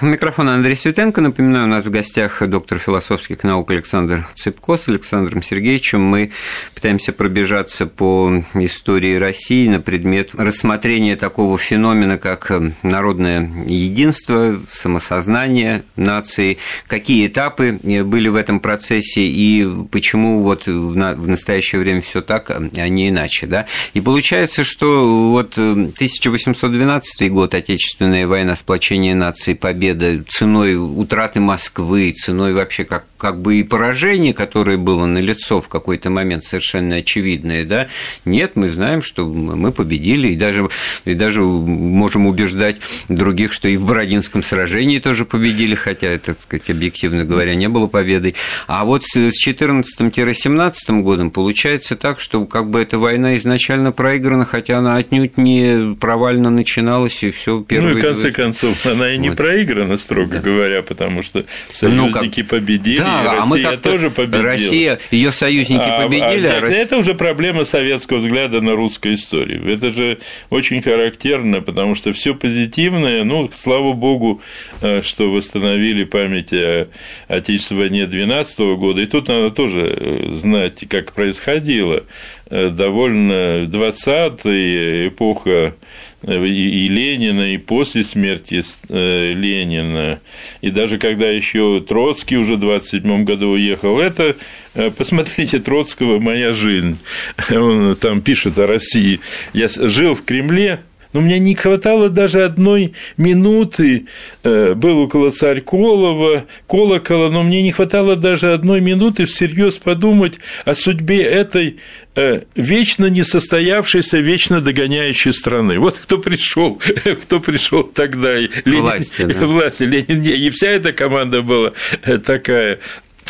Микрофон 0.00 0.48
Андрей 0.48 0.76
Светенко. 0.76 1.20
Напоминаю, 1.20 1.64
у 1.64 1.68
нас 1.70 1.84
в 1.84 1.90
гостях 1.90 2.40
доктор 2.46 2.78
философских 2.78 3.42
наук 3.42 3.72
Александр 3.72 4.28
Цыпко 4.36 4.76
с 4.76 4.86
Александром 4.86 5.42
Сергеевичем. 5.42 6.00
Мы 6.00 6.30
пытаемся 6.72 7.12
пробежаться 7.12 7.86
по 7.88 8.44
истории 8.54 9.16
России 9.16 9.66
на 9.66 9.80
предмет 9.80 10.36
рассмотрения 10.36 11.16
такого 11.16 11.58
феномена, 11.58 12.16
как 12.16 12.52
народное 12.84 13.50
единство, 13.66 14.60
самосознание 14.70 15.82
нации, 15.96 16.58
какие 16.86 17.26
этапы 17.26 17.80
были 17.82 18.28
в 18.28 18.36
этом 18.36 18.60
процессе 18.60 19.22
и 19.22 19.66
почему 19.90 20.44
вот 20.44 20.68
в 20.68 20.94
настоящее 20.94 21.80
время 21.80 22.02
все 22.02 22.22
так, 22.22 22.52
а 22.52 22.88
не 22.88 23.08
иначе. 23.08 23.48
Да? 23.48 23.66
И 23.94 24.00
получается, 24.00 24.62
что 24.62 25.32
вот 25.32 25.58
1812 25.58 27.32
год, 27.32 27.52
Отечественная 27.52 28.28
война, 28.28 28.54
сплочение 28.54 29.16
нации, 29.16 29.54
победа 29.54 29.87
победа 29.94 30.24
ценой 30.28 30.76
утраты 30.76 31.40
Москвы, 31.40 32.12
ценой 32.12 32.52
вообще 32.52 32.84
как, 32.84 33.04
как 33.18 33.40
бы 33.40 33.56
и 33.56 33.62
поражения, 33.64 34.32
которое 34.32 34.76
было 34.76 35.06
налицо 35.06 35.60
в 35.60 35.68
какой-то 35.68 36.10
момент 36.10 36.44
совершенно 36.44 36.96
очевидное, 36.96 37.64
да, 37.64 37.88
нет, 38.24 38.56
мы 38.56 38.70
знаем, 38.70 39.02
что 39.02 39.26
мы 39.26 39.72
победили, 39.72 40.28
и 40.28 40.36
даже, 40.36 40.68
и 41.04 41.14
даже 41.14 41.42
можем 41.42 42.26
убеждать 42.26 42.76
других, 43.08 43.52
что 43.52 43.68
и 43.68 43.76
в 43.76 43.84
Бородинском 43.84 44.42
сражении 44.42 44.98
тоже 44.98 45.24
победили, 45.24 45.74
хотя 45.74 46.08
это, 46.08 46.34
так 46.34 46.42
сказать, 46.42 46.70
объективно 46.70 47.24
говоря, 47.24 47.54
не 47.54 47.68
было 47.68 47.86
победой. 47.86 48.34
А 48.66 48.84
вот 48.84 49.04
с 49.04 49.16
14-17 49.16 51.02
годом 51.02 51.30
получается 51.30 51.96
так, 51.96 52.20
что 52.20 52.44
как 52.46 52.70
бы 52.70 52.80
эта 52.80 52.98
война 52.98 53.36
изначально 53.36 53.92
проиграна, 53.92 54.44
хотя 54.44 54.78
она 54.78 54.96
отнюдь 54.96 55.36
не 55.36 55.94
провально 55.96 56.50
начиналась, 56.50 57.22
и 57.24 57.30
все 57.30 57.62
первое... 57.62 57.92
Ну, 57.92 57.98
и 57.98 58.00
в 58.00 58.04
конце 58.04 58.30
концов, 58.30 58.86
она 58.86 59.12
и 59.12 59.18
не 59.18 59.30
вот. 59.30 59.38
проиграна, 59.38 59.96
строго 59.96 60.34
да. 60.34 60.40
говоря, 60.40 60.82
потому 60.82 61.22
что 61.22 61.44
союзники 61.72 62.40
ну, 62.40 62.44
как... 62.44 62.48
победили, 62.48 62.98
да, 62.98 63.07
Россия 63.08 63.42
а 63.42 63.46
мы 63.46 63.62
как 63.62 63.80
тоже 63.80 64.10
победила. 64.10 64.42
Россия, 64.42 64.98
ее 65.10 65.32
союзники 65.32 65.80
а, 65.80 66.04
победили, 66.04 66.46
а, 66.46 66.58
а 66.58 66.60
Россия... 66.60 66.82
Это 66.82 66.98
уже 66.98 67.14
проблема 67.14 67.64
советского 67.64 68.18
взгляда 68.18 68.60
на 68.60 68.72
русскую 68.72 69.14
историю. 69.14 69.70
Это 69.70 69.90
же 69.90 70.18
очень 70.50 70.82
характерно, 70.82 71.60
потому 71.60 71.94
что 71.94 72.12
все 72.12 72.34
позитивное, 72.34 73.24
ну, 73.24 73.50
слава 73.54 73.92
богу, 73.92 74.40
э, 74.80 75.02
что 75.02 75.30
восстановили 75.30 76.04
память 76.04 76.52
о 76.52 76.88
Отечественной 77.28 77.80
войне 77.80 78.06
12 78.06 78.58
года, 78.76 79.00
и 79.00 79.06
тут 79.06 79.28
надо 79.28 79.50
тоже 79.50 79.80
э, 79.80 80.34
знать, 80.34 80.84
как 80.88 81.12
происходило. 81.12 82.04
Э, 82.50 82.70
довольно 82.70 83.64
20-я 83.64 85.08
эпоха 85.08 85.74
и 86.22 86.88
Ленина, 86.88 87.52
и 87.52 87.58
после 87.58 88.04
смерти 88.04 88.62
э, 88.88 89.32
Ленина, 89.32 90.18
и 90.62 90.70
даже 90.70 90.98
когда 90.98 91.28
еще 91.28 91.84
Троцкий 91.86 92.38
уже 92.38 92.54
в 92.54 92.60
27 92.60 93.24
году 93.24 93.50
уехал, 93.50 94.00
это, 94.00 94.34
э, 94.74 94.90
посмотрите, 94.90 95.58
Троцкого 95.58 96.18
«Моя 96.18 96.52
жизнь», 96.52 96.98
он 97.50 97.94
там 97.96 98.22
пишет 98.22 98.58
о 98.58 98.66
России. 98.66 99.20
Я 99.52 99.68
жил 99.68 100.14
в 100.14 100.24
Кремле, 100.24 100.80
но 101.12 101.20
мне 101.20 101.38
не 101.38 101.54
хватало 101.54 102.10
даже 102.10 102.44
одной 102.44 102.92
минуты, 103.16 104.06
э, 104.42 104.74
был 104.74 104.98
около 104.98 105.30
Царьколова, 105.30 106.44
колокола, 106.66 107.30
но 107.30 107.42
мне 107.42 107.62
не 107.62 107.72
хватало 107.72 108.16
даже 108.16 108.52
одной 108.52 108.80
минуты 108.80 109.24
всерьез 109.24 109.74
подумать 109.76 110.38
о 110.64 110.74
судьбе 110.74 111.22
этой 111.22 111.68
э, 111.68 112.07
вечно 112.54 113.06
несостоявшейся, 113.06 114.18
вечно 114.18 114.60
догоняющей 114.60 115.32
страны. 115.32 115.78
Вот 115.78 115.98
кто 115.98 116.18
пришел, 116.18 116.80
кто 117.22 117.40
пришел 117.40 117.84
тогда. 117.84 118.34
Ленин, 118.36 118.82
власти, 118.82 119.24
да. 119.24 119.34
власти 119.46 119.84
Ленин, 119.84 120.22
и 120.22 120.50
вся 120.50 120.68
эта 120.68 120.92
команда 120.92 121.42
была 121.42 121.72
э, 122.02 122.18
такая. 122.18 122.80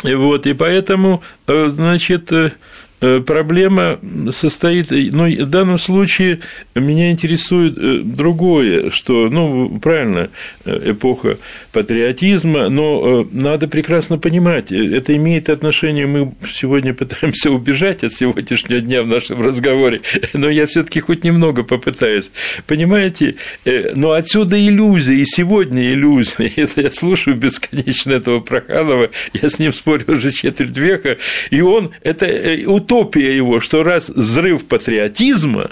Вот, 0.03 0.47
и 0.47 0.53
поэтому, 0.53 1.21
значит, 1.45 2.31
Э, 2.31 2.51
проблема 2.99 3.99
состоит, 4.31 4.91
ну, 4.91 5.25
в 5.27 5.49
данном 5.49 5.77
случае 5.77 6.39
меня 6.75 7.11
интересует 7.11 7.77
э, 7.77 8.01
другое, 8.03 8.89
что, 8.91 9.29
ну, 9.29 9.79
правильно, 9.79 10.29
э, 10.65 10.91
эпоха 10.91 11.37
патриотизма, 11.71 12.69
но 12.69 13.27
надо 13.31 13.67
прекрасно 13.67 14.17
понимать, 14.17 14.71
это 14.71 15.15
имеет 15.15 15.49
отношение, 15.49 16.07
мы 16.07 16.33
сегодня 16.51 16.93
пытаемся 16.93 17.51
убежать 17.51 18.03
от 18.03 18.13
сегодняшнего 18.13 18.81
дня 18.81 19.03
в 19.03 19.07
нашем 19.07 19.41
разговоре, 19.41 20.01
но 20.33 20.49
я 20.49 20.67
все 20.67 20.83
таки 20.83 20.99
хоть 20.99 21.23
немного 21.23 21.63
попытаюсь. 21.63 22.31
Понимаете, 22.67 23.35
но 23.95 24.11
отсюда 24.11 24.59
иллюзия, 24.59 25.15
и 25.15 25.25
сегодня 25.25 25.91
иллюзия. 25.91 26.51
Если 26.55 26.83
я 26.89 26.91
слушаю 26.91 27.35
бесконечно 27.35 28.13
этого 28.13 28.39
Проханова, 28.39 29.09
я 29.33 29.49
с 29.49 29.59
ним 29.59 29.73
спорю 29.73 30.05
уже 30.15 30.31
четверть 30.31 30.77
века, 30.77 31.17
и 31.49 31.61
он, 31.61 31.91
это 32.01 32.25
утопия 32.89 33.35
его, 33.35 33.59
что 33.59 33.83
раз 33.83 34.09
взрыв 34.09 34.65
патриотизма, 34.65 35.71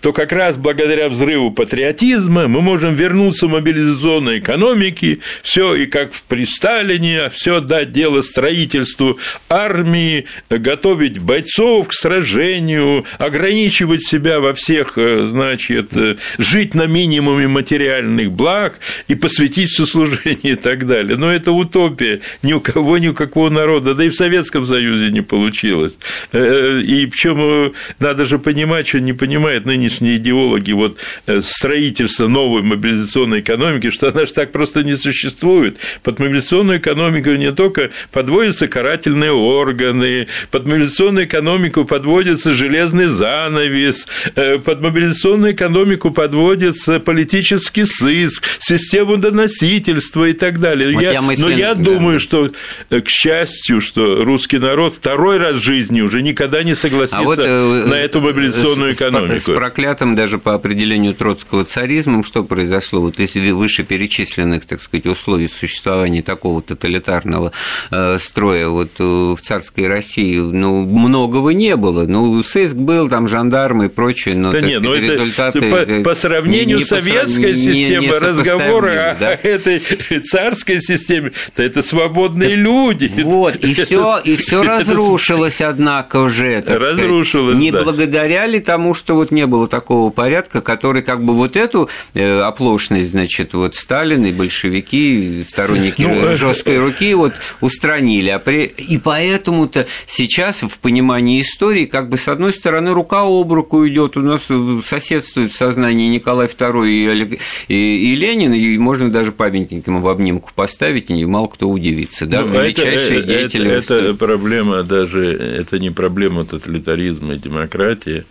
то 0.00 0.12
как 0.12 0.32
раз 0.32 0.56
благодаря 0.56 1.08
взрыву 1.08 1.50
патриотизма 1.50 2.48
мы 2.48 2.60
можем 2.60 2.94
вернуться 2.94 3.46
в 3.46 3.50
мобилизационной 3.50 4.38
экономике, 4.38 5.18
все 5.42 5.74
и 5.74 5.86
как 5.86 6.12
при 6.28 6.44
Сталине, 6.44 7.28
все 7.30 7.60
дать 7.60 7.92
дело 7.92 8.20
строительству 8.20 9.18
армии, 9.48 10.26
готовить 10.50 11.18
бойцов 11.18 11.88
к 11.88 11.92
сражению, 11.92 13.04
ограничивать 13.18 14.04
себя 14.04 14.40
во 14.40 14.54
всех, 14.54 14.98
э, 14.98 15.24
значит, 15.24 15.96
э, 15.96 16.16
жить 16.38 16.74
на 16.74 16.86
минимуме 16.86 17.48
материальных 17.48 18.32
благ 18.32 18.80
и 19.08 19.14
посвятить 19.14 19.70
все 19.70 19.86
служение 19.86 20.38
и 20.42 20.54
так 20.54 20.86
далее. 20.86 21.16
Но 21.16 21.32
это 21.32 21.52
утопия, 21.52 22.20
ни 22.42 22.52
у 22.52 22.60
кого, 22.60 22.98
ни 22.98 23.08
у 23.08 23.14
какого 23.14 23.50
народа, 23.50 23.94
да 23.94 24.04
и 24.04 24.08
в 24.08 24.16
Советском 24.16 24.64
Союзе 24.64 25.10
не 25.10 25.20
получилось. 25.20 25.98
Э, 26.32 26.80
и 26.80 27.06
причем 27.06 27.72
надо 27.98 28.24
же 28.24 28.38
понимать, 28.38 28.88
что 28.88 29.00
не 29.00 29.12
понимает 29.12 29.51
считают 29.52 29.66
нынешние 29.66 30.16
идеологи 30.16 30.72
вот 30.72 30.96
э, 31.26 31.40
строительство 31.42 32.26
новой 32.26 32.62
мобилизационной 32.62 33.40
экономики, 33.40 33.90
что 33.90 34.08
она 34.08 34.24
же 34.24 34.32
так 34.32 34.52
просто 34.52 34.82
не 34.82 34.94
существует. 34.94 35.76
Под 36.02 36.18
мобилизационную 36.18 36.78
экономику 36.78 37.30
не 37.30 37.52
только 37.52 37.90
подводятся 38.12 38.68
карательные 38.68 39.32
органы, 39.32 40.28
под 40.50 40.66
мобилизационную 40.66 41.26
экономику 41.26 41.84
подводится 41.84 42.52
железный 42.52 43.06
занавес, 43.06 44.06
э, 44.34 44.58
под 44.58 44.80
мобилизационную 44.80 45.52
экономику 45.52 46.10
подводится 46.10 46.98
политический 46.98 47.84
сыск, 47.84 48.44
систему 48.58 49.18
доносительства 49.18 50.28
и 50.28 50.32
так 50.32 50.60
далее. 50.60 50.94
Вот 50.94 51.02
я, 51.02 51.12
я 51.12 51.22
мысленно, 51.22 51.50
но 51.50 51.56
я 51.56 51.74
да. 51.74 51.82
думаю, 51.82 52.20
что, 52.20 52.50
э, 52.90 53.00
к 53.00 53.08
счастью, 53.08 53.80
что 53.80 54.24
русский 54.24 54.58
народ 54.58 54.94
второй 54.98 55.38
раз 55.38 55.56
в 55.56 55.64
жизни 55.64 56.00
уже 56.00 56.22
никогда 56.22 56.62
не 56.62 56.74
согласится 56.74 57.18
а 57.18 57.22
вот, 57.22 57.38
на 57.38 57.94
эту 57.94 58.20
мобилизационную 58.20 58.94
экономику 58.94 59.41
с 59.42 59.54
проклятым 59.54 60.14
даже 60.14 60.38
по 60.38 60.54
определению 60.54 61.14
троцкого 61.14 61.64
царизмом, 61.64 62.24
что 62.24 62.44
произошло 62.44 63.00
вот 63.00 63.18
из 63.20 63.34
вышеперечисленных, 63.34 64.64
так 64.66 64.82
сказать, 64.82 65.06
условий 65.06 65.48
существования 65.48 66.22
такого 66.22 66.62
тоталитарного 66.62 67.52
э, 67.90 68.18
строя 68.20 68.68
вот 68.68 68.90
э, 68.98 69.02
в 69.02 69.38
царской 69.40 69.88
России, 69.88 70.38
ну, 70.38 70.86
многого 70.86 71.50
не 71.50 71.76
было. 71.76 72.06
Ну, 72.06 72.42
сыск 72.42 72.76
был, 72.76 73.08
там 73.08 73.28
жандармы 73.28 73.86
и 73.86 73.88
прочее, 73.88 74.34
но 74.36 74.52
да 74.52 74.60
нет, 74.60 74.82
сказать, 74.82 75.02
но 75.02 75.12
результаты... 75.12 75.58
Это, 75.58 75.86
по, 75.86 76.10
по 76.10 76.14
сравнению 76.14 76.80
с 76.80 76.88
советской 76.88 77.56
системой 77.56 78.18
разговоры 78.18 79.16
да? 79.18 79.30
о 79.30 79.32
этой 79.42 79.80
царской 80.20 80.80
системе, 80.80 81.32
то 81.54 81.62
это 81.62 81.82
свободные 81.82 82.50
так, 82.50 82.58
люди. 82.58 83.12
Вот, 83.22 83.56
и 83.56 83.74
все 83.74 84.20
и 84.24 84.36
все 84.36 84.62
разрушилось, 84.62 85.60
однако, 85.60 86.18
уже. 86.18 86.62
Разрушилось, 86.66 87.56
Не 87.56 87.70
благодаря 87.70 88.46
ли 88.46 88.60
тому, 88.60 88.94
что 88.94 89.14
вот 89.14 89.30
не 89.32 89.46
было 89.46 89.66
такого 89.66 90.10
порядка, 90.10 90.60
который 90.60 91.02
как 91.02 91.24
бы 91.24 91.34
вот 91.34 91.56
эту 91.56 91.88
э, 92.14 92.40
оплошность, 92.40 93.10
значит, 93.10 93.54
вот 93.54 93.74
Сталин 93.74 94.24
и 94.24 94.32
большевики, 94.32 95.44
сторонники 95.48 96.02
ну, 96.02 96.34
жесткой 96.34 96.78
руки 96.78 97.14
вот 97.14 97.34
устранили. 97.60 98.30
А 98.30 98.38
при... 98.38 98.64
И 98.64 98.98
поэтому-то 98.98 99.86
сейчас 100.06 100.62
в 100.62 100.78
понимании 100.78 101.40
истории 101.40 101.86
как 101.86 102.08
бы 102.08 102.18
с 102.18 102.28
одной 102.28 102.52
стороны 102.52 102.92
рука 102.92 103.22
об 103.22 103.52
руку 103.52 103.86
идет, 103.88 104.16
у 104.16 104.20
нас 104.20 104.48
соседствует 104.86 105.50
в 105.50 105.56
сознании 105.56 106.08
Николай 106.08 106.46
II 106.46 106.88
и, 106.88 107.06
Олег... 107.06 107.40
и, 107.68 108.12
и 108.12 108.14
Ленин, 108.14 108.52
и 108.52 108.78
можно 108.78 109.10
даже 109.10 109.32
памятник 109.32 109.86
ему 109.86 110.00
в 110.00 110.08
обнимку 110.08 110.50
поставить, 110.54 111.10
и 111.10 111.24
мало 111.24 111.48
кто 111.48 111.68
удивится. 111.68 112.26
Да? 112.26 112.42
Ну, 112.42 112.60
Величайшие 112.60 113.20
это, 113.20 113.28
деятели. 113.28 113.70
Это, 113.70 113.94
это 113.94 114.14
проблема 114.14 114.82
даже, 114.82 115.32
это 115.32 115.78
не 115.78 115.90
проблема 115.90 116.44
тоталитаризма 116.44 117.34
и 117.34 117.38
демократии, 117.38 118.24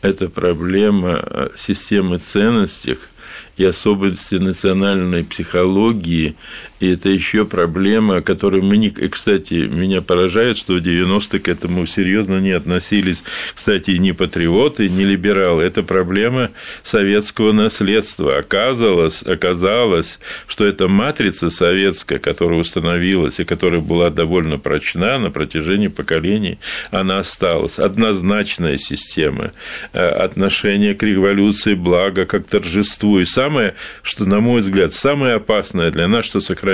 это 0.00 0.28
проблема 0.42 1.22
э, 1.22 1.50
системы 1.54 2.18
ценностей 2.18 2.98
и 3.56 3.64
особенности 3.64 4.34
национальной 4.34 5.22
психологии, 5.22 6.34
и 6.82 6.94
это 6.94 7.10
еще 7.10 7.44
проблема, 7.44 8.16
о 8.16 8.22
которой 8.22 8.60
мы 8.60 8.76
не... 8.76 8.90
Кстати, 8.90 9.54
меня 9.54 10.02
поражает, 10.02 10.56
что 10.56 10.74
в 10.74 10.78
90-е 10.78 11.38
к 11.38 11.46
этому 11.46 11.86
серьезно 11.86 12.40
не 12.40 12.50
относились, 12.50 13.22
кстати, 13.54 13.92
ни 13.92 14.10
патриоты, 14.10 14.88
ни 14.88 15.04
либералы. 15.04 15.62
Это 15.62 15.84
проблема 15.84 16.50
советского 16.82 17.52
наследства. 17.52 18.38
Оказалось, 18.38 19.22
оказалось, 19.22 20.18
что 20.48 20.66
эта 20.66 20.88
матрица 20.88 21.50
советская, 21.50 22.18
которая 22.18 22.58
установилась 22.58 23.38
и 23.38 23.44
которая 23.44 23.80
была 23.80 24.10
довольно 24.10 24.58
прочна 24.58 25.20
на 25.20 25.30
протяжении 25.30 25.86
поколений, 25.86 26.58
она 26.90 27.20
осталась. 27.20 27.78
Однозначная 27.78 28.76
система 28.76 29.52
э, 29.92 30.04
отношения 30.04 30.94
к 30.94 31.04
революции, 31.04 31.74
благо 31.74 32.24
как 32.24 32.48
торжеству. 32.48 33.20
И 33.20 33.24
самое, 33.24 33.76
что, 34.02 34.24
на 34.24 34.40
мой 34.40 34.62
взгляд, 34.62 34.92
самое 34.92 35.34
опасное 35.34 35.92
для 35.92 36.08
нас, 36.08 36.24
что 36.24 36.40
сохранилось, 36.40 36.71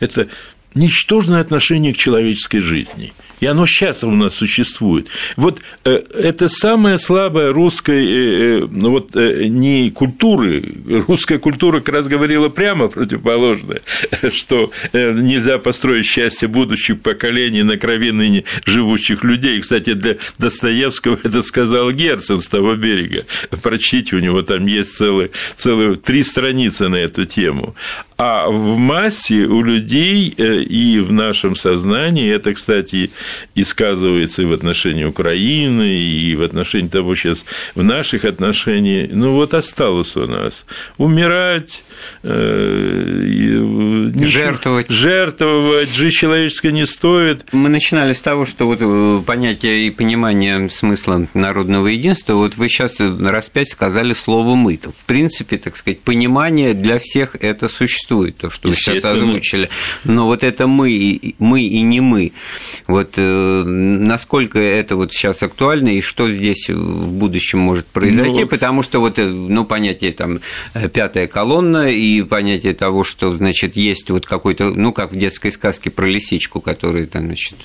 это 0.00 0.28
ничтожное 0.74 1.40
отношение 1.40 1.92
к 1.94 1.96
человеческой 1.96 2.60
жизни– 2.60 3.12
и 3.40 3.46
оно 3.46 3.66
сейчас 3.66 4.04
у 4.04 4.10
нас 4.10 4.34
существует. 4.34 5.08
Вот 5.36 5.60
э, 5.84 6.02
это 6.14 6.48
самая 6.48 6.96
слабая 6.98 7.52
русская, 7.52 8.02
э, 8.02 8.60
э, 8.62 8.68
ну 8.70 8.90
вот 8.90 9.14
не 9.14 9.90
культуры, 9.90 10.62
русская 11.06 11.38
культура 11.38 11.80
как 11.80 11.94
раз 11.94 12.08
говорила 12.08 12.48
прямо 12.48 12.88
противоположное, 12.88 13.82
что 14.32 14.70
нельзя 14.92 15.58
построить 15.58 16.06
счастье 16.06 16.48
будущих 16.48 17.00
поколений 17.00 17.62
на 17.62 17.76
крови 17.76 18.12
ныне 18.12 18.44
живущих 18.64 19.24
людей. 19.24 19.60
Кстати, 19.60 19.92
для 19.92 20.16
Достоевского 20.38 21.18
это 21.22 21.42
сказал 21.42 21.90
Герцен 21.92 22.40
с 22.40 22.48
того 22.48 22.74
берега. 22.74 23.26
Прочтите, 23.62 24.16
у 24.16 24.20
него 24.20 24.42
там 24.42 24.66
есть 24.66 24.96
целые, 24.96 25.30
целые 25.56 25.96
три 25.96 26.22
страницы 26.22 26.88
на 26.88 26.96
эту 26.96 27.24
тему. 27.24 27.74
А 28.18 28.48
в 28.48 28.78
массе 28.78 29.44
у 29.44 29.62
людей 29.62 30.28
и 30.28 30.98
в 31.00 31.12
нашем 31.12 31.54
сознании, 31.54 32.32
это, 32.32 32.54
кстати, 32.54 33.10
и 33.54 33.64
сказывается 33.64 34.42
и 34.42 34.44
в 34.44 34.52
отношении 34.52 35.04
Украины, 35.04 35.98
и 35.98 36.34
в 36.36 36.42
отношении 36.42 36.88
того 36.88 37.14
сейчас 37.14 37.44
в 37.74 37.82
наших 37.82 38.24
отношениях. 38.24 39.10
Ну 39.12 39.32
вот 39.32 39.54
осталось 39.54 40.16
у 40.16 40.26
нас 40.26 40.64
умирать, 40.98 41.82
э, 42.22 44.10
жертвовать. 44.14 44.90
Жертвовать, 44.90 45.92
жизнь 45.92 46.16
человеческая 46.16 46.72
не 46.72 46.86
стоит. 46.86 47.44
Мы 47.52 47.68
начинали 47.68 48.12
с 48.12 48.20
того, 48.20 48.46
что 48.46 48.66
вот 48.66 48.78
э, 48.80 49.22
понятие 49.26 49.86
и 49.86 49.90
понимание 49.90 50.68
смысла 50.68 51.26
народного 51.34 51.88
единства, 51.88 52.34
вот 52.34 52.56
вы 52.56 52.68
сейчас 52.68 53.00
раз 53.00 53.48
пять 53.48 53.70
сказали 53.70 54.12
слово 54.12 54.54
«мы». 54.54 54.76
В 54.76 55.04
принципе, 55.06 55.56
так 55.56 55.76
сказать, 55.76 56.00
понимание 56.00 56.74
для 56.74 56.98
всех 56.98 57.36
это 57.36 57.68
существует, 57.68 58.36
то, 58.36 58.50
что 58.50 58.68
вы 58.68 58.74
сейчас 58.74 59.04
озвучили. 59.04 59.70
Но 60.04 60.26
вот 60.26 60.42
это 60.42 60.66
мы, 60.66 61.34
мы 61.38 61.62
и 61.62 61.80
не 61.82 62.00
мы. 62.00 62.32
Вот 62.86 63.15
Э, 63.15 63.15
насколько 63.22 64.58
это 64.58 64.96
вот 64.96 65.12
сейчас 65.12 65.42
актуально 65.42 65.88
и 65.90 66.00
что 66.00 66.32
здесь 66.32 66.68
в 66.68 67.12
будущем 67.12 67.58
может 67.58 67.86
произойти, 67.86 68.40
ну, 68.40 68.48
потому 68.48 68.82
что 68.82 69.00
вот, 69.00 69.18
э, 69.18 69.26
ну, 69.26 69.64
понятие 69.64 70.12
там 70.12 70.40
э, 70.74 70.88
пятая 70.88 71.26
колонна 71.26 71.90
и 71.90 72.22
понятие 72.22 72.74
того, 72.74 73.04
что, 73.04 73.36
значит, 73.36 73.76
есть 73.76 74.10
вот 74.10 74.26
какой-то, 74.26 74.70
ну, 74.70 74.92
как 74.92 75.12
в 75.12 75.16
детской 75.16 75.50
сказке 75.50 75.90
про 75.90 76.06
лисичку, 76.06 76.60
которая 76.60 77.06
там, 77.06 77.26
значит, 77.26 77.56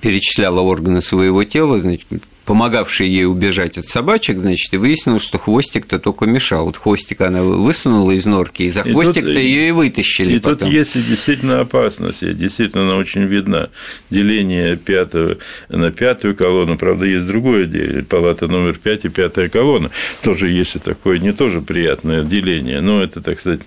перечисляла 0.00 0.60
органы 0.60 1.02
своего 1.02 1.44
тела, 1.44 1.80
значит, 1.80 2.06
помогавший 2.44 3.08
ей 3.08 3.26
убежать 3.26 3.78
от 3.78 3.86
собачек, 3.86 4.38
значит, 4.38 4.72
и 4.72 4.76
выяснилось, 4.76 5.22
что 5.22 5.38
хвостик-то 5.38 5.98
только 5.98 6.26
мешал. 6.26 6.66
Вот 6.66 6.76
хвостик 6.76 7.20
она 7.20 7.42
высунула 7.42 8.12
из 8.12 8.26
норки, 8.26 8.64
и 8.64 8.70
за 8.70 8.82
хвостик-то 8.82 9.38
ее 9.38 9.68
и 9.68 9.70
вытащили. 9.72 10.34
И 10.34 10.38
потом. 10.38 10.58
тут 10.58 10.68
есть 10.68 10.94
действительно 10.94 11.60
опасность, 11.60 12.22
и 12.22 12.34
действительно 12.34 12.84
она 12.84 12.96
очень 12.96 13.24
видна. 13.24 13.70
Деление 14.10 14.76
пятого 14.76 15.38
на 15.68 15.90
пятую 15.90 16.36
колонну, 16.36 16.76
правда, 16.76 17.06
есть 17.06 17.26
другое 17.26 17.66
деление, 17.66 18.02
палата 18.02 18.46
номер 18.46 18.74
пять 18.74 19.04
и 19.04 19.08
пятая 19.08 19.48
колонна. 19.48 19.90
Тоже 20.22 20.50
есть 20.50 20.76
и 20.76 20.78
такое 20.78 21.18
не 21.18 21.32
тоже 21.32 21.60
приятное 21.60 22.22
деление, 22.22 22.80
но 22.80 23.02
это, 23.02 23.20
так 23.20 23.40
сказать, 23.40 23.60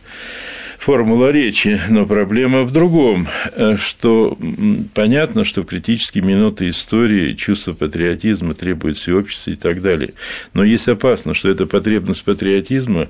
формула 0.78 1.32
речи, 1.32 1.82
но 1.90 2.06
проблема 2.06 2.64
в 2.64 2.72
другом, 2.72 3.28
э, 3.56 3.78
что 3.78 4.38
понятно, 4.94 5.44
что 5.44 5.64
в 5.64 5.66
критические 5.66 6.24
минуты 6.24 6.70
истории 6.70 7.34
чувство 7.34 7.74
патриотизма 7.74 8.54
требует 8.54 8.98
всеобщества 8.98 9.52
и 9.52 9.56
так 9.56 9.82
далее. 9.82 10.14
Но 10.54 10.64
есть 10.64 10.88
опасность, 10.88 11.40
что 11.40 11.50
эта 11.50 11.66
потребность 11.66 12.24
патриотизма 12.24 13.10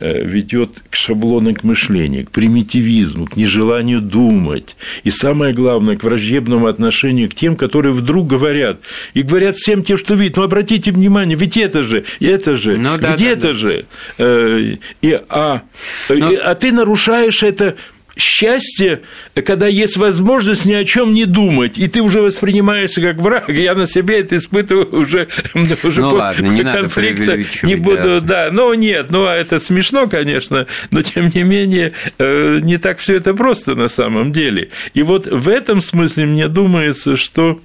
э, 0.00 0.24
ведет 0.24 0.82
к 0.88 0.96
шаблонам 0.96 1.54
к 1.54 1.62
мышлению, 1.64 2.26
к 2.26 2.30
примитивизму, 2.30 3.26
к 3.26 3.36
нежеланию 3.36 4.00
думать. 4.00 4.76
И 5.04 5.10
самое 5.10 5.52
главное, 5.54 5.96
к 5.96 6.04
враждебному 6.04 6.66
отношению 6.66 7.28
к 7.28 7.34
тем, 7.34 7.56
которые 7.56 7.92
вдруг 7.92 8.26
говорят. 8.26 8.80
И 9.14 9.22
говорят 9.22 9.54
всем 9.56 9.84
тем, 9.84 9.98
что 9.98 10.14
видят. 10.14 10.36
Ну, 10.36 10.44
обратите 10.44 10.92
внимание, 10.92 11.36
ведь 11.36 11.56
это 11.56 11.82
же, 11.82 12.04
это 12.20 12.56
же, 12.56 12.78
ну, 12.78 12.96
да, 12.96 13.14
где-то 13.14 13.40
да, 13.40 13.48
да. 13.48 13.54
же. 13.54 13.84
Э, 14.18 14.76
и, 15.02 15.20
а, 15.28 15.62
Но... 16.08 16.32
а 16.42 16.54
ты 16.54 16.72
нарушаешь 16.72 17.01
нарушаешь 17.06 17.42
это 17.42 17.76
счастье, 18.14 19.00
когда 19.34 19.66
есть 19.66 19.96
возможность 19.96 20.66
ни 20.66 20.74
о 20.74 20.84
чем 20.84 21.14
не 21.14 21.24
думать, 21.24 21.78
и 21.78 21.88
ты 21.88 22.02
уже 22.02 22.20
воспринимаешься 22.20 23.00
как 23.00 23.16
враг. 23.16 23.48
Я 23.48 23.74
на 23.74 23.86
себе 23.86 24.20
это 24.20 24.36
испытываю 24.36 24.94
уже, 24.94 25.28
уже 25.54 26.00
ну, 26.00 26.10
по, 26.10 26.16
ладно, 26.16 26.46
не 26.48 26.62
конфликта. 26.62 27.38
Не 27.62 27.74
буду, 27.74 28.20
да. 28.20 28.50
Ну 28.52 28.74
нет, 28.74 29.06
ну 29.08 29.24
это 29.24 29.58
смешно, 29.58 30.06
конечно, 30.08 30.66
но 30.90 31.00
тем 31.00 31.30
не 31.34 31.42
менее 31.42 31.94
э, 32.18 32.58
не 32.60 32.76
так 32.76 32.98
все 32.98 33.16
это 33.16 33.32
просто 33.32 33.74
на 33.74 33.88
самом 33.88 34.30
деле. 34.30 34.68
И 34.92 35.02
вот 35.02 35.26
в 35.26 35.48
этом 35.48 35.80
смысле 35.80 36.26
мне 36.26 36.48
думается, 36.48 37.16
что 37.16 37.60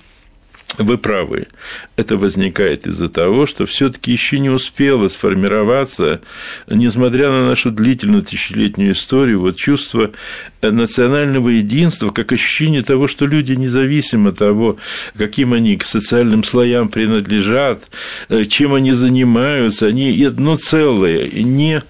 вы 0.77 0.97
правы. 0.97 1.47
Это 1.95 2.17
возникает 2.17 2.85
из-за 2.85 3.07
того, 3.07 3.45
что 3.45 3.65
все-таки 3.65 4.11
еще 4.11 4.37
не 4.39 4.49
успело 4.49 5.07
сформироваться, 5.07 6.21
несмотря 6.67 7.31
на 7.31 7.47
нашу 7.47 7.71
длительную 7.71 8.23
тысячелетнюю 8.23 8.91
историю, 8.91 9.39
вот 9.39 9.55
чувство 9.55 10.11
национального 10.61 11.49
единства, 11.49 12.11
как 12.11 12.31
ощущение 12.31 12.83
того, 12.83 13.07
что 13.07 13.25
люди, 13.25 13.53
независимо 13.53 14.29
от 14.29 14.37
того, 14.37 14.77
каким 15.17 15.53
они 15.53 15.77
к 15.77 15.85
социальным 15.85 16.43
слоям 16.43 16.89
принадлежат, 16.89 17.83
э, 18.29 18.43
чем 18.45 18.73
они 18.73 18.91
занимаются, 18.91 19.87
они 19.87 20.23
одно 20.23 20.57
целое, 20.57 21.29
не 21.29 21.81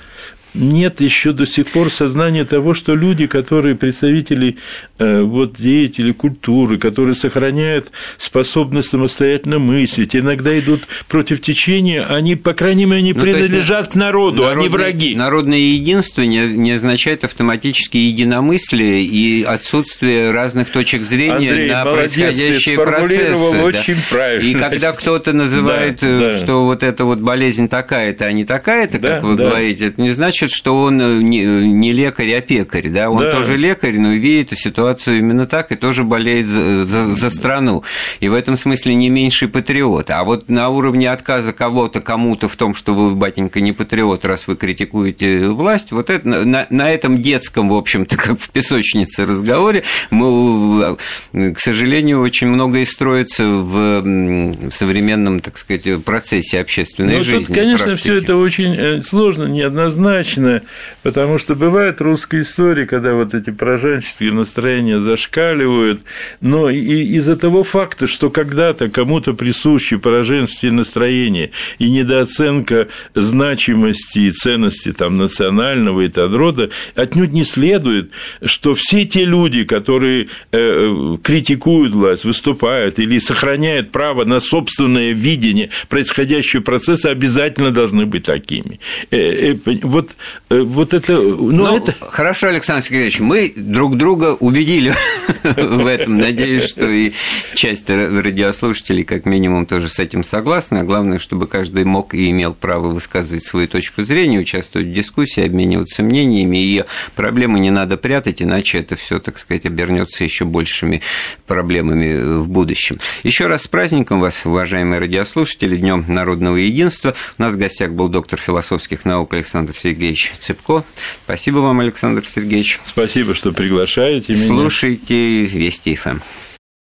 нет 0.57 1.01
еще 1.01 1.31
до 1.31 1.45
сих 1.45 1.67
пор 1.67 1.89
сознания 1.89 2.45
того, 2.45 2.73
что 2.73 2.95
люди, 2.95 3.27
которые 3.27 3.75
представители 3.75 4.57
э, 4.97 5.21
вот, 5.21 5.55
деятели 5.57 6.11
культуры, 6.11 6.77
которые 6.77 7.15
сохраняют 7.15 7.91
способность 8.17 8.89
самостоятельно 8.89 9.59
мыслить, 9.59 10.15
иногда 10.15 10.57
идут 10.57 10.81
против 11.07 11.41
течения, 11.41 12.05
они, 12.05 12.35
по 12.35 12.53
крайней 12.53 12.85
мере, 12.85 13.01
не 13.01 13.13
ну, 13.13 13.21
принадлежат 13.21 13.93
к 13.93 13.95
народу, 13.95 14.43
народное, 14.43 14.65
они 14.65 14.69
враги. 14.69 15.15
Народное 15.15 15.57
единство 15.57 16.23
не, 16.23 16.47
не 16.47 16.71
означает 16.71 17.23
автоматически 17.23 17.97
единомыслие 17.97 19.03
и 19.03 19.43
отсутствие 19.43 20.31
разных 20.31 20.69
точек 20.69 21.03
зрения 21.03 21.51
Андрей, 21.51 21.69
на 21.69 21.85
молодец, 21.85 22.15
происходящие 22.15 22.75
процессы. 22.75 23.63
Очень 23.63 23.95
да. 23.95 24.01
правильно. 24.09 24.47
И 24.47 24.53
когда 24.53 24.91
кто-то 24.93 25.33
называет, 25.33 25.99
да, 26.01 26.31
э, 26.31 26.37
что 26.37 26.45
да. 26.45 26.53
вот 26.55 26.83
эта 26.83 27.05
вот 27.05 27.19
болезнь 27.19 27.69
такая-то, 27.69 28.25
а 28.25 28.31
не 28.31 28.45
такая-то, 28.45 28.99
да, 28.99 29.15
как 29.15 29.23
вы 29.23 29.35
да. 29.35 29.45
говорите, 29.45 29.87
это 29.87 30.01
не 30.01 30.11
значит, 30.11 30.46
значит, 30.47 30.57
что 30.57 30.81
он 30.83 31.01
э, 31.01 31.21
не 31.21 31.91
лекарь, 31.91 32.33
а 32.33 32.41
пекарь, 32.41 32.89
да, 32.89 33.09
он 33.09 33.17
да. 33.17 33.31
тоже 33.31 33.57
лекарь, 33.57 33.97
но 33.97 34.13
видит 34.13 34.57
ситуацию 34.57 35.19
именно 35.19 35.45
так 35.45 35.71
и 35.71 35.75
тоже 35.75 36.03
болеет 36.03 36.47
за, 36.47 36.85
за, 36.85 37.15
за 37.15 37.29
страну. 37.29 37.83
И 38.19 38.29
в 38.29 38.33
этом 38.33 38.57
смысле 38.57 38.95
не 38.95 39.09
меньший 39.09 39.47
патриот. 39.47 40.09
А 40.09 40.23
вот 40.23 40.49
на 40.49 40.69
уровне 40.69 41.09
отказа 41.11 41.53
кого-то, 41.53 42.01
кому-то 42.01 42.47
в 42.47 42.55
том, 42.55 42.75
что 42.75 42.93
вы, 42.93 43.15
батенька, 43.15 43.59
не 43.59 43.73
патриот, 43.73 44.25
раз 44.25 44.47
вы 44.47 44.55
критикуете 44.55 45.49
власть, 45.49 45.91
вот 45.91 46.09
это, 46.09 46.27
на, 46.27 46.67
на 46.69 46.91
этом 46.91 47.21
детском, 47.21 47.69
в 47.69 47.75
общем-то, 47.75 48.17
как 48.17 48.39
в 48.39 48.49
песочнице 48.49 49.25
разговоре, 49.25 49.83
мы, 50.11 50.97
э, 51.33 51.51
к 51.51 51.59
сожалению, 51.59 52.21
очень 52.21 52.47
многое 52.47 52.85
строится 52.85 53.45
в 53.45 54.69
современном, 54.71 55.39
так 55.39 55.57
сказать, 55.57 56.03
процессе 56.03 56.59
общественной 56.59 57.15
ну, 57.15 57.21
жизни. 57.21 57.45
Тут, 57.45 57.55
конечно, 57.55 57.95
все 57.95 58.15
это 58.15 58.35
очень 58.37 58.75
э, 58.75 59.01
сложно, 59.01 59.45
неоднозначно 59.45 60.36
логично, 60.37 60.61
потому 61.03 61.37
что 61.37 61.55
бывает 61.55 62.01
русская 62.01 62.41
история, 62.41 62.85
когда 62.85 63.13
вот 63.13 63.33
эти 63.33 63.49
пораженческие 63.49 64.31
настроения 64.31 64.99
зашкаливают, 64.99 66.01
но 66.41 66.69
и 66.69 67.03
из-за 67.17 67.35
того 67.35 67.63
факта, 67.63 68.07
что 68.07 68.29
когда-то 68.29 68.89
кому-то 68.89 69.33
присущи 69.33 69.97
пораженческие 69.97 70.71
настроения 70.71 71.51
и 71.79 71.89
недооценка 71.89 72.87
значимости 73.15 74.19
и 74.19 74.31
ценности 74.31 74.91
там, 74.91 75.17
национального 75.17 76.01
и 76.01 76.07
так 76.07 76.31
рода, 76.31 76.69
отнюдь 76.95 77.31
не 77.31 77.43
следует, 77.43 78.11
что 78.43 78.75
все 78.75 79.05
те 79.05 79.25
люди, 79.25 79.63
которые 79.63 80.27
э, 80.51 81.17
критикуют 81.23 81.93
власть, 81.93 82.25
выступают 82.25 82.99
или 82.99 83.19
сохраняют 83.19 83.91
право 83.91 84.25
на 84.25 84.39
собственное 84.39 85.11
видение 85.13 85.69
происходящего 85.89 86.61
процесса, 86.61 87.09
обязательно 87.09 87.71
должны 87.71 88.05
быть 88.05 88.23
такими. 88.23 88.79
Э, 89.11 89.53
э, 89.53 89.57
вот 89.83 90.11
вот 90.49 90.93
это... 90.93 91.13
Ну, 91.13 91.51
ну 91.51 91.77
это... 91.77 91.93
Хорошо, 91.99 92.47
Александр 92.47 92.83
Сергеевич, 92.83 93.19
мы 93.19 93.51
друг 93.55 93.97
друга 93.97 94.33
убедили 94.33 94.93
в 95.43 95.85
этом. 95.85 96.17
Надеюсь, 96.17 96.69
что 96.69 96.87
и 96.87 97.13
часть 97.53 97.89
радиослушателей, 97.89 99.03
как 99.03 99.25
минимум, 99.25 99.65
тоже 99.65 99.89
с 99.89 99.99
этим 99.99 100.23
согласны. 100.23 100.77
А 100.79 100.83
главное, 100.83 101.19
чтобы 101.19 101.47
каждый 101.47 101.83
мог 101.83 102.13
и 102.13 102.29
имел 102.29 102.53
право 102.53 102.87
высказывать 102.87 103.45
свою 103.45 103.67
точку 103.67 104.03
зрения, 104.03 104.39
участвовать 104.39 104.87
в 104.87 104.93
дискуссии, 104.93 105.43
обмениваться 105.43 106.01
мнениями. 106.03 106.57
И 106.57 106.85
проблемы 107.15 107.59
не 107.59 107.69
надо 107.69 107.97
прятать, 107.97 108.41
иначе 108.41 108.79
это 108.79 108.95
все, 108.95 109.19
так 109.19 109.37
сказать, 109.37 109.65
обернется 109.65 110.23
еще 110.23 110.45
большими 110.45 111.01
проблемами 111.45 112.39
в 112.41 112.49
будущем. 112.49 112.99
Еще 113.23 113.47
раз 113.47 113.63
с 113.63 113.67
праздником 113.67 114.21
вас, 114.21 114.45
уважаемые 114.45 114.99
радиослушатели, 114.99 115.77
Днем 115.77 116.05
народного 116.07 116.55
единства. 116.55 117.15
У 117.37 117.41
нас 117.41 117.53
в 117.53 117.57
гостях 117.57 117.91
был 117.91 118.07
доктор 118.07 118.39
философских 118.39 119.05
наук 119.05 119.33
Александр 119.33 119.73
Сергеевич 119.75 120.06
Цыпко. 120.15 120.83
Спасибо 121.23 121.59
вам, 121.59 121.79
Александр 121.79 122.25
Сергеевич. 122.25 122.79
Спасибо, 122.85 123.33
что 123.33 123.51
приглашаете 123.51 124.33
меня. 124.33 124.47
Слушайте 124.47 125.45
Вести 125.45 125.95
ФМ. 125.95 126.19